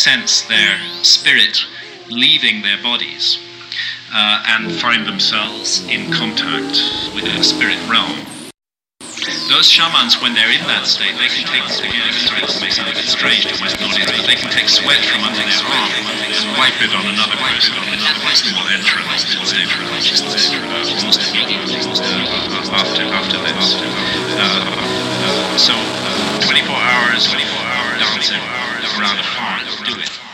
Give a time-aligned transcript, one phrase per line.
[0.00, 1.60] sense their spirit
[2.08, 3.38] leaving their bodies
[4.08, 6.80] uh, and find themselves in contact
[7.12, 8.16] with the spirit realm.
[9.52, 11.68] Those shamans, when they're in that state, they can take, a
[12.96, 16.08] bit strange to Western audience, but they can take sweat from under their arm and
[16.56, 19.28] wipe it on another person, on another person will enter a almost
[22.72, 23.76] after, after this.
[24.40, 24.64] Uh,
[25.60, 25.76] so,
[26.48, 28.40] 24 hours, 24 hours, dancing
[28.98, 30.29] around the farm, do it.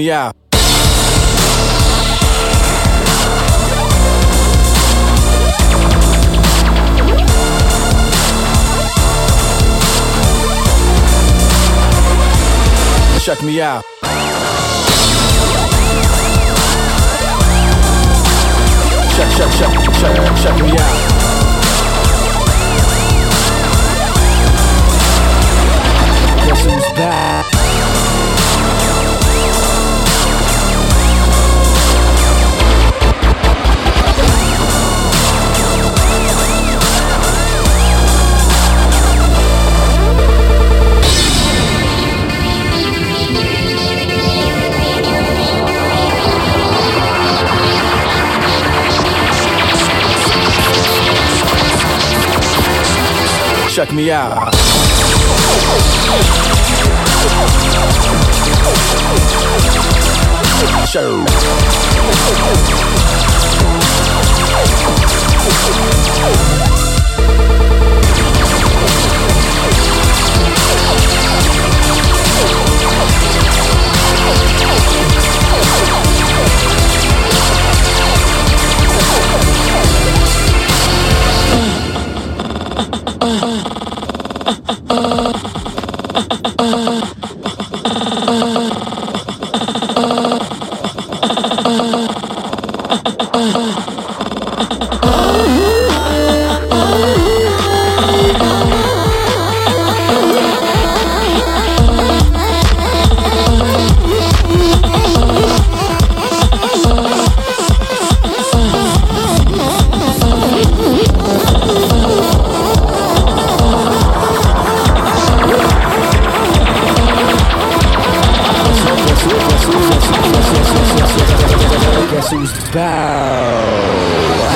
[0.00, 0.34] Me out.
[13.20, 13.84] Check me out.
[19.14, 20.99] Check, check, check, check, check me out.
[53.70, 54.52] Check me out.
[60.88, 61.29] Show.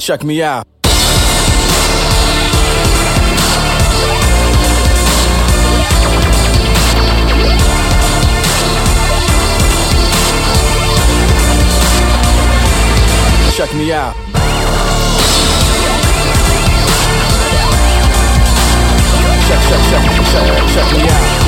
[0.05, 0.67] Check me out.
[13.57, 14.14] Check me out.
[19.49, 21.43] Check, check, check, check, check me out.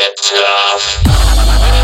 [0.00, 1.79] get tough.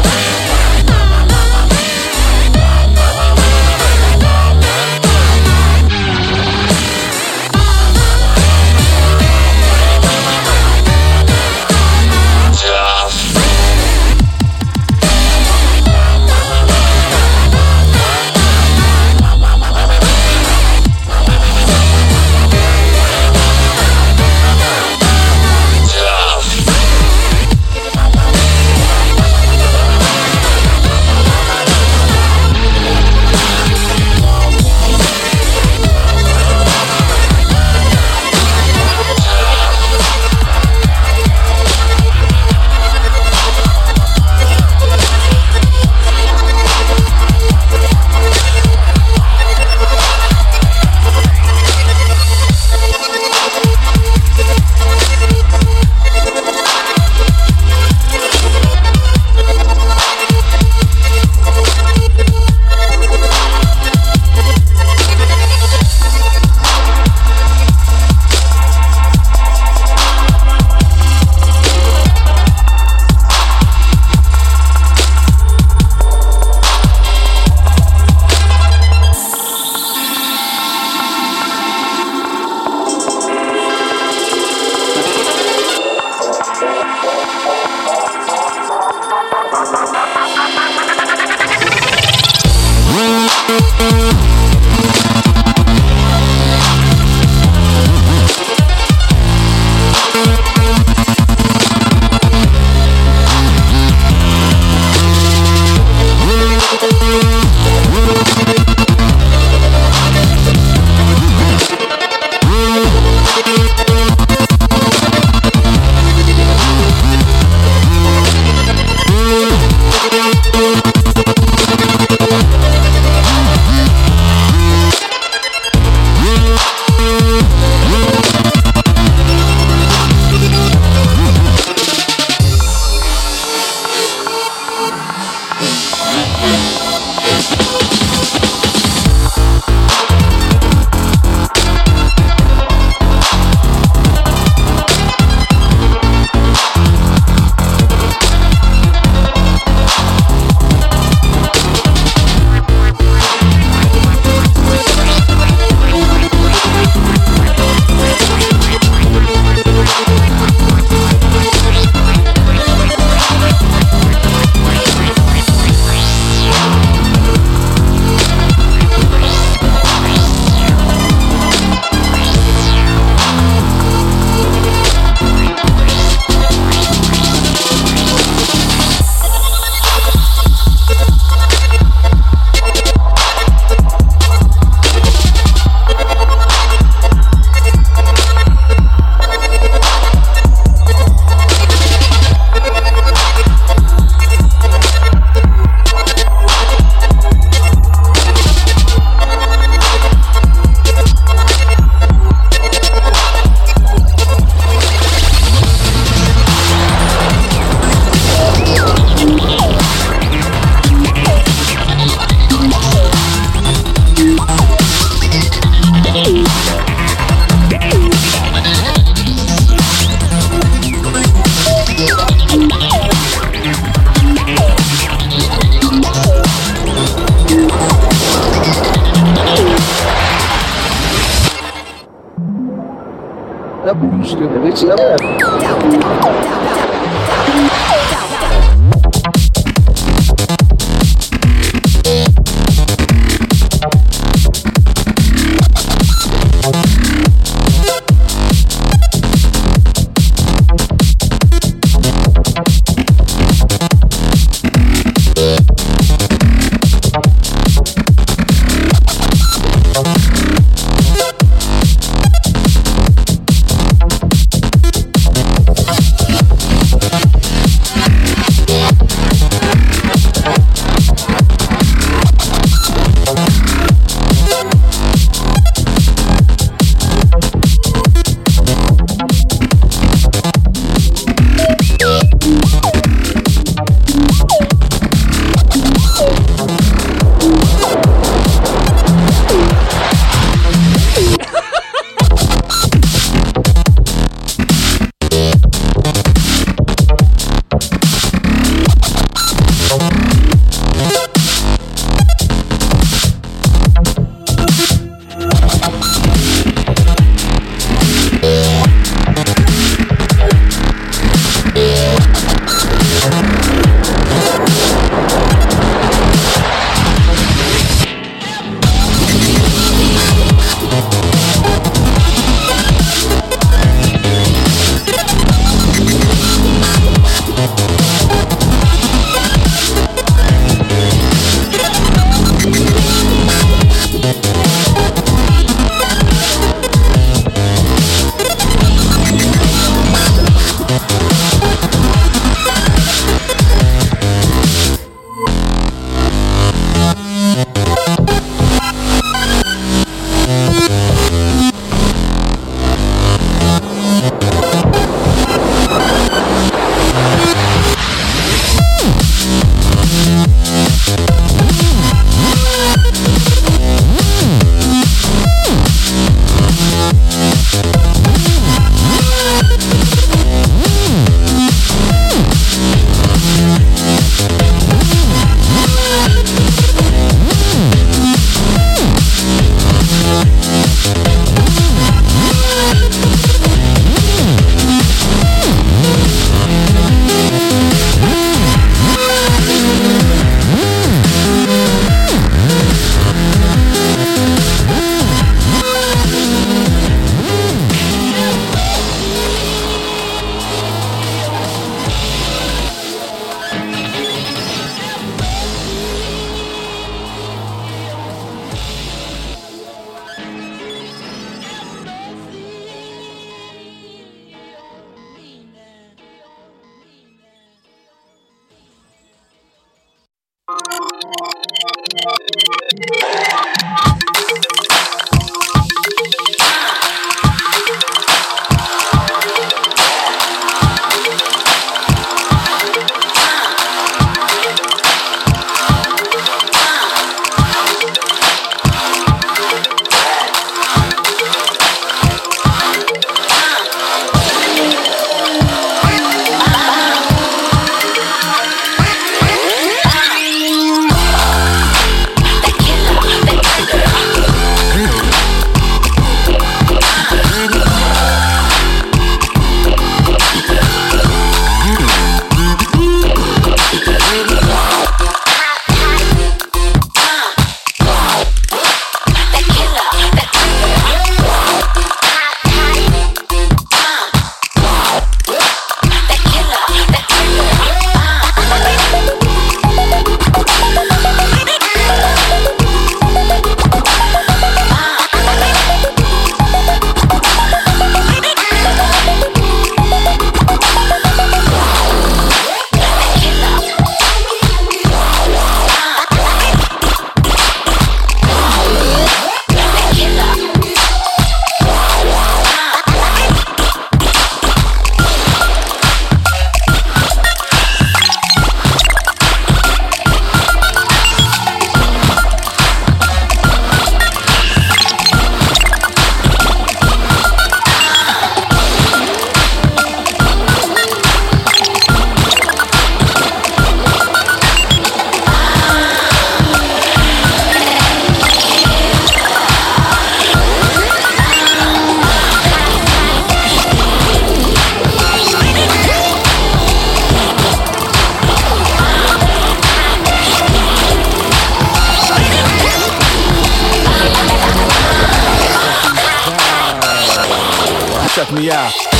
[548.56, 549.15] Me out.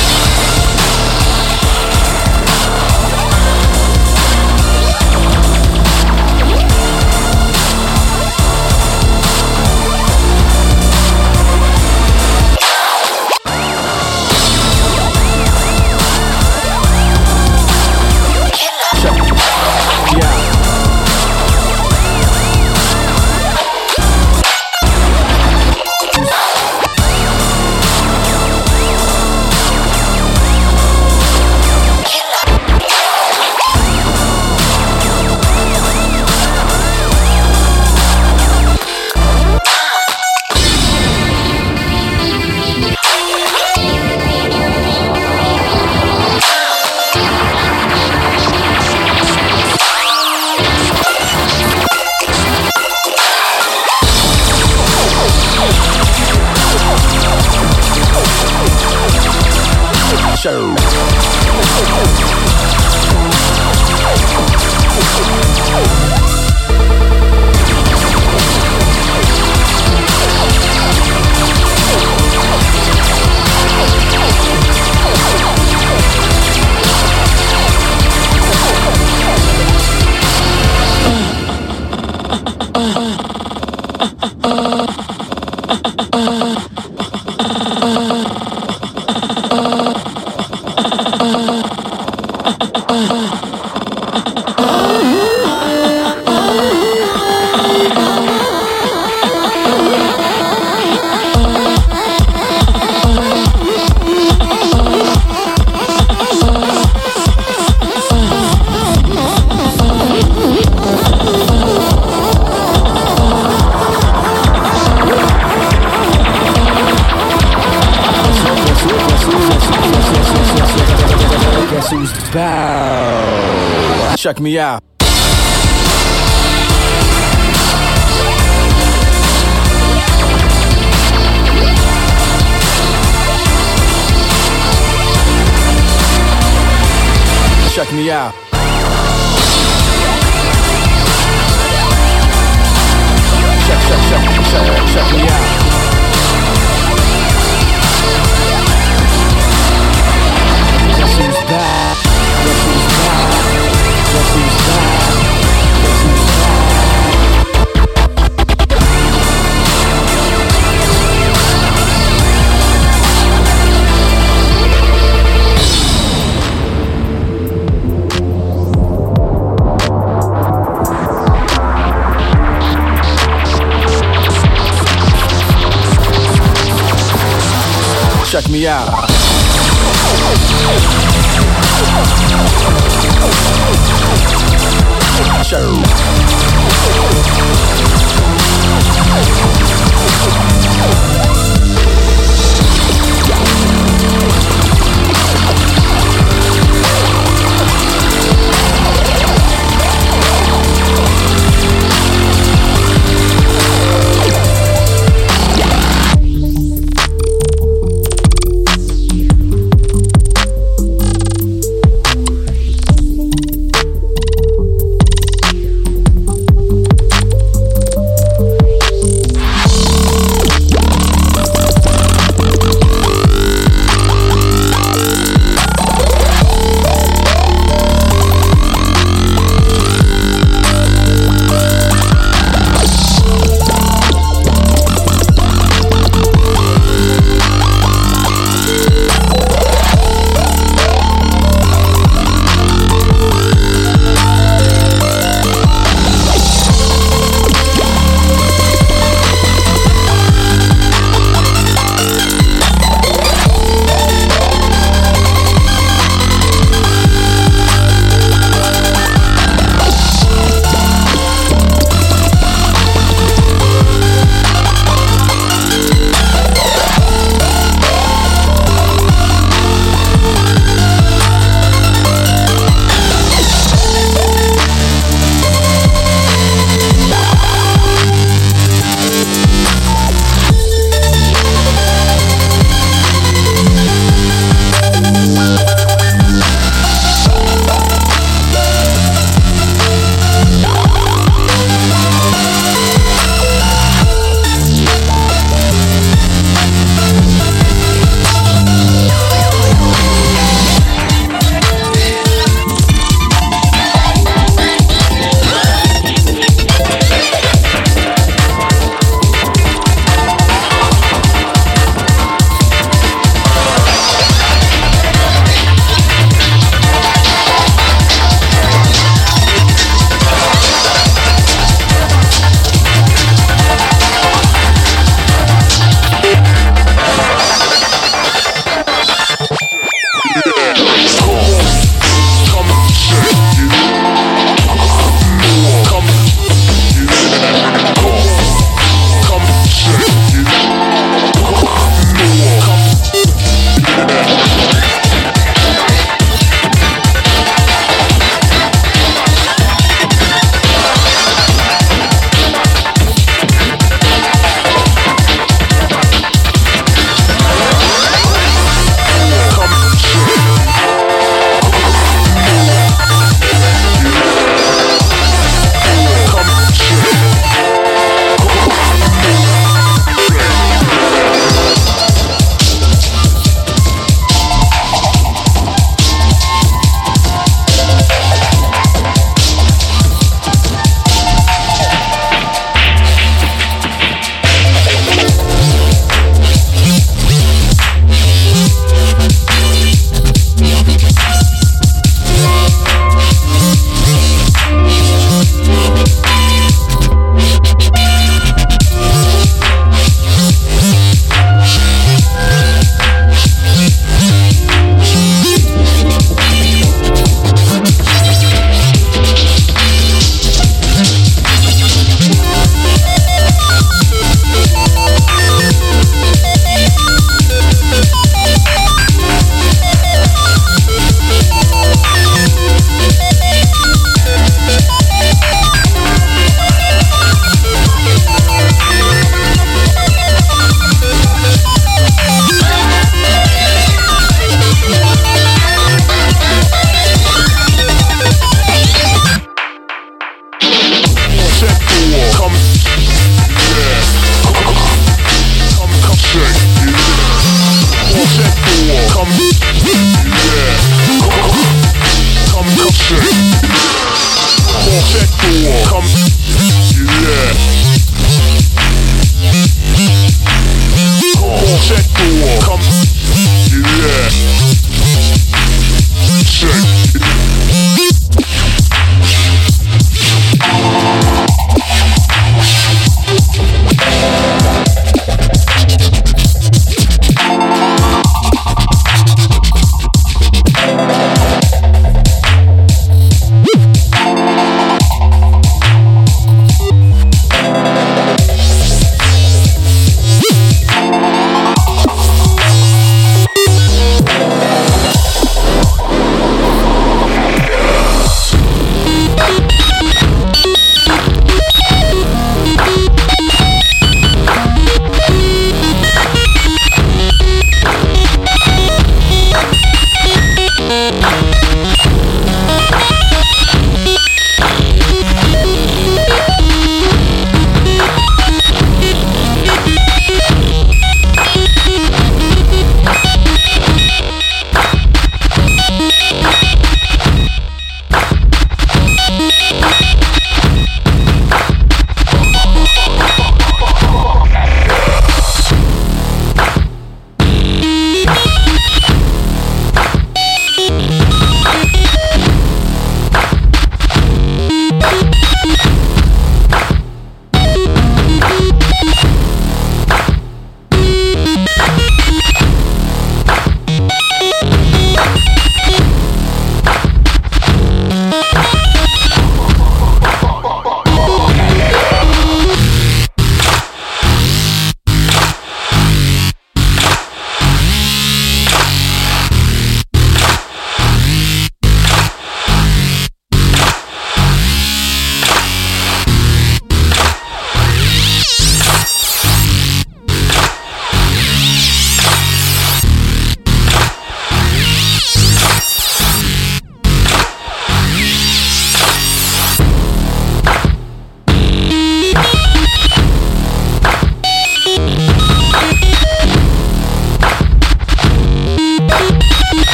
[178.67, 179.06] Check